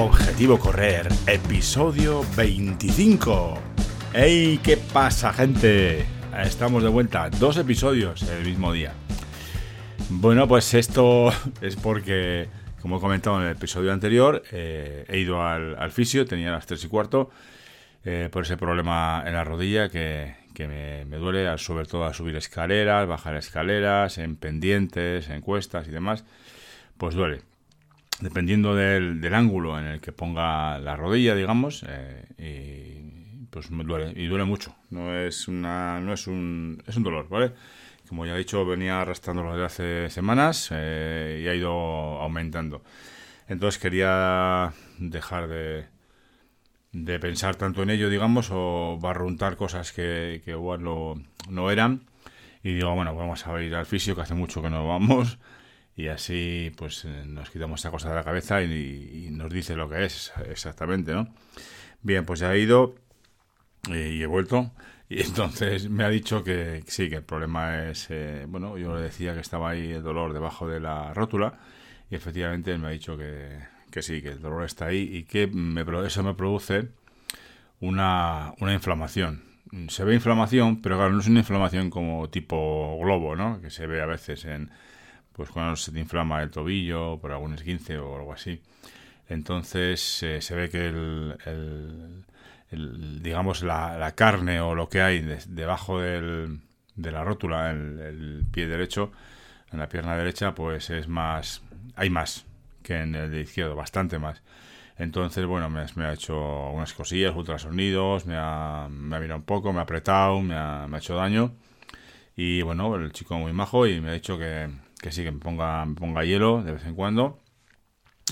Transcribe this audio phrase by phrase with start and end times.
[0.00, 3.58] Objetivo Correr, episodio 25.
[4.14, 4.58] ¡Ey!
[4.62, 6.06] ¿Qué pasa, gente?
[6.42, 8.94] Estamos de vuelta, dos episodios el mismo día.
[10.08, 12.48] Bueno, pues esto es porque,
[12.80, 16.82] como he comentado en el episodio anterior, eh, he ido al, fisio, tenía las 3
[16.82, 17.28] y cuarto,
[18.02, 23.06] eh, por ese problema en la rodilla que, me, duele, sobre todo a subir escaleras,
[23.06, 26.24] bajar escaleras, en pendientes, en cuestas y demás,
[26.96, 27.49] pues duele
[28.20, 34.12] dependiendo del, ángulo en el que ponga la rodilla, digamos, eh, y pues me duele,
[34.14, 34.74] y duele mucho.
[34.90, 37.52] No es una, no es un, es un dolor, ¿vale?
[38.08, 41.70] Como ya he dicho, venía arrastrándolo desde hace semanas eh, y ha ido
[42.20, 42.82] aumentando.
[43.48, 45.86] Entonces quería dejar de,
[46.92, 52.02] de pensar tanto en ello, digamos, o barruntar cosas que, que igual no, no eran.
[52.62, 55.38] Y digo, bueno, vamos a ir al fisio, que hace mucho que no vamos
[56.00, 59.88] y así pues eh, nos quitamos esta cosa de la cabeza y, nos dice lo
[59.88, 61.28] que es exactamente, ¿no?
[62.02, 62.94] Bien, pues ya he ido
[63.90, 64.72] eh, y he vuelto
[65.08, 69.02] y entonces me ha dicho que sí, que el problema es, eh, bueno, yo le
[69.02, 71.58] decía que estaba ahí el dolor debajo de la rótula
[72.10, 73.58] y efectivamente me ha dicho que,
[73.90, 76.88] que sí, que el dolor está ahí y que me, eso me produce
[77.80, 79.44] una, una inflamación.
[79.88, 83.60] Se ve inflamación, pero claro, no es una inflamación como tipo globo, ¿no?
[83.60, 84.70] Que se ve a veces en,
[85.32, 88.60] pues cuando se te inflama el tobillo por algún esguince o algo así.
[89.28, 92.24] Entonces eh, se ve que el,
[93.22, 96.60] digamos la, carne o lo que hay debajo del,
[96.96, 99.12] de la rótula, el, el, pie derecho,
[99.72, 101.62] en la pierna derecha, pues es más,
[101.96, 102.46] hay más
[102.82, 104.42] que en el de izquierdo, bastante más.
[105.00, 106.36] Entonces, bueno, me, ha hecho
[106.72, 110.86] unas cosillas, ultrasonidos, me ha, me ha mirado un poco, me ha apretado, me ha,
[110.88, 111.54] me ha hecho daño.
[112.36, 114.68] Y bueno, el chico muy majo y me ha dicho que,
[115.00, 117.38] que sí, que me ponga, ponga hielo de vez en cuando,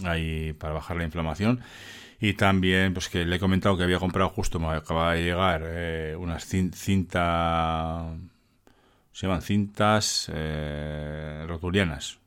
[0.04, 1.60] ahí para bajar la inflamación.
[2.20, 5.62] Y también, pues que le he comentado que había comprado justo, me acaba de llegar
[5.64, 8.12] eh, unas cintas,
[9.12, 12.18] se llaman cintas eh, rotulianas,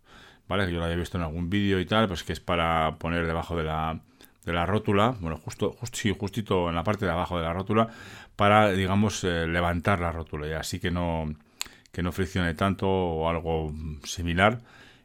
[0.48, 0.66] ¿vale?
[0.66, 3.28] Que yo lo había visto en algún vídeo y tal, pues que es para poner
[3.28, 4.00] debajo de la,
[4.46, 7.54] de la rótula, bueno, justo, justo, sí, justito en la parte de abajo de la
[7.54, 7.90] rótula,
[8.38, 11.36] para, digamos, eh, levantar la rótula, y así que no
[11.92, 14.60] que no friccione tanto o algo similar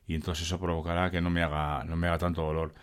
[0.06, 2.74] y entonces eso provocará que no me haga, no me haga tanto dolor.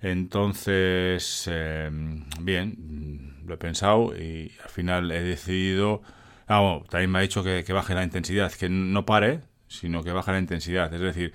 [0.00, 6.02] Entonces, em, bien, lo he pensado y al final he decidido...
[6.46, 10.12] Ah, bueno, también me ha dicho que, baje la intensidad, que no pare, sino que
[10.12, 10.92] baje la intensidad.
[10.92, 11.32] Es decir,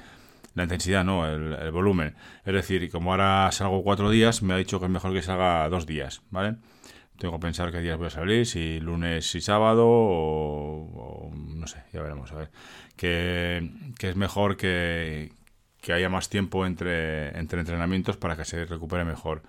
[0.55, 2.15] la intensidad no, el, el, volumen.
[2.45, 5.67] Es decir, como ahora salgo cuatro días, me ha dicho que es mejor que salga
[5.69, 6.57] dos días, ¿vale?
[7.19, 11.83] Tengo que pensar qué días voy a salir, si lunes y sábado o, no sé,
[11.91, 12.31] ya veremos.
[12.31, 12.49] A ver.
[12.95, 13.69] Que,
[13.99, 15.33] es mejor que,
[15.89, 19.41] haya más tiempo entre, entre entrenamientos para que se recupere mejor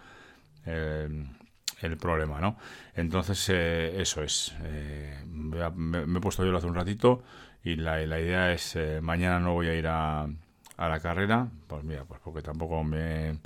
[0.66, 2.56] el, problema, ¿no?
[2.96, 4.52] Entonces, eh, eso es.
[4.64, 7.22] Eh, me, he puesto yo hace un ratito
[7.62, 11.48] y la, la idea es, eh, mañana no voy a ir a, a la carrera,
[11.68, 13.38] pues mira, pues porque tampoco me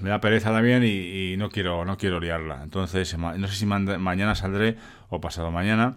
[0.00, 2.62] me da pereza también y, no quiero no quiero liarla.
[2.62, 4.76] Entonces, no sé si mañana saldré
[5.08, 5.96] o pasado mañana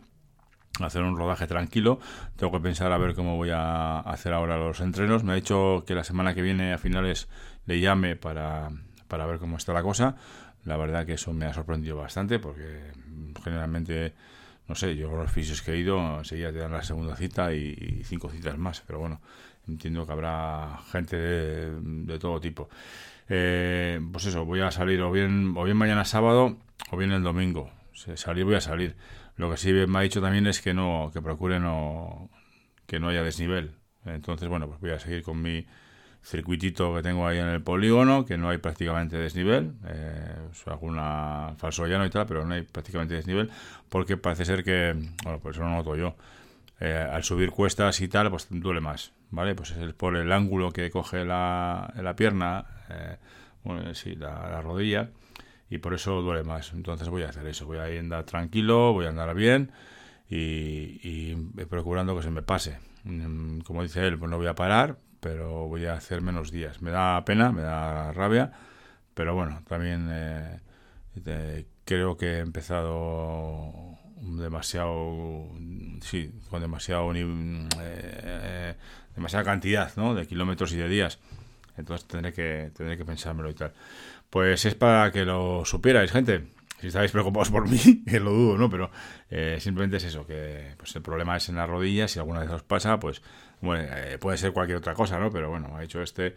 [0.80, 2.00] a hacer un rodaje tranquilo.
[2.36, 5.24] Tengo que pensar a ver cómo voy a hacer ahora los entrenos.
[5.24, 7.28] Me ha dicho que la semana que viene a finales
[7.66, 8.70] le llame para,
[9.08, 10.16] para ver cómo está la cosa.
[10.66, 12.92] La verdad que eso me ha sorprendido bastante porque
[13.44, 14.14] generalmente,
[14.68, 17.54] no sé, yo con los fisios que he ido, enseguida te dan la segunda cita
[17.54, 18.81] y, cinco citas más.
[18.88, 19.22] Pero bueno,
[19.68, 22.69] entiendo que habrá gente de todo tipo.
[23.29, 26.57] Eh, pues eso, voy a salir o bien, o bien mañana sábado
[26.91, 27.72] o bien el domingo.
[28.16, 28.96] salir voy a salir.
[29.35, 32.29] Lo que sí me ha dicho también es que no, que procure no,
[32.85, 33.75] que no haya desnivel.
[34.06, 35.66] Entonces, bueno, pues voy a seguir con mi
[36.24, 40.35] circuitito que tengo ahí en el polígono, que no hay prácticamente desnivel, eh,
[40.68, 43.51] alguna falso llano y tal, pero no hay prácticamente desnivel,
[43.89, 46.16] porque parece ser que, bueno, pues eso lo noto yo,
[46.80, 49.56] eh, al subir cuestas y tal, pues duele más, ¿vale?
[49.56, 53.18] Pues es por el ángulo que coge la, la pierna, eh,
[53.63, 55.09] bueno, sí, la, rodilla,
[55.69, 56.71] y por eso duele más.
[56.74, 59.71] Entonces voy a hacer eso, voy a andar tranquilo, voy a andar bien
[60.30, 61.35] y,
[61.65, 62.77] procurando que se me pase.
[63.06, 66.81] Mm, como dice él, pues no voy a parar, pero voy a hacer menos días.
[66.81, 68.51] Me da pena, me da rabia,
[69.15, 70.59] pero bueno, también eh,
[71.85, 75.50] creo que he empezado demasiado
[76.01, 78.75] sí con demasiado eh,
[79.24, 80.14] demasiada cantidad ¿no?
[80.14, 81.20] de kilómetros y de días.
[81.78, 83.74] Entonces tendré que tendré que pensármelo y tal.
[84.30, 86.48] Pues es para que lo supierais gente.
[86.81, 88.92] Si estáis preocupados por mí que lo dudo no pero
[89.30, 92.12] eh, simplemente es eso que pues el problema es en las rodillas.
[92.12, 93.22] Si alguna vez os pasa pues
[93.62, 96.36] bueno, eh, puede ser cualquier otra cosa no pero bueno ha hecho este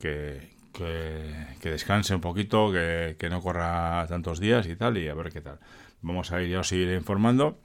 [0.00, 5.32] que, que, descanse un poquito, que, no corra tantos días y tal, y a ver
[5.32, 5.60] qué tal.
[6.00, 7.60] Vamos a ir, yo os seguiré informando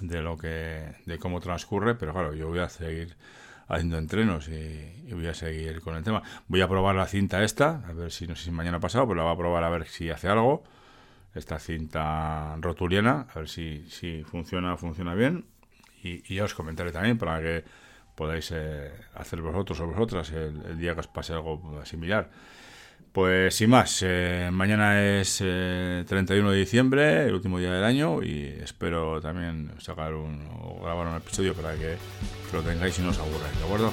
[0.00, 3.16] de lo que, de cómo transcurre, pero claro, yo voy a seguir
[3.72, 6.22] haciendo entrenos y, voy a seguir con el tema.
[6.48, 9.18] Voy a probar la cinta esta, a ver si no sé si mañana pasado, pero
[9.18, 10.64] la voy a probar a ver si hace algo.
[11.34, 15.46] Esta cinta rotuliana, a ver si, si funciona, funciona bien.
[16.02, 17.64] Y, y ya os comentaré también para que
[18.14, 22.30] podáis eh, hacer vosotros o vosotras el, día que os pase algo similar.
[23.12, 28.22] Pues sin más, eh, mañana es 31 eh, de diciembre, el último día del año,
[28.22, 31.74] y espero también sacar un, o grabar un episodio para
[32.52, 33.92] lo tengáis y no os aburráis, ¿de acuerdo?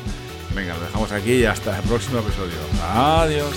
[0.56, 2.57] Venga, lo dejamos aquí y hasta el próximo episodio.
[2.81, 3.53] Adiós.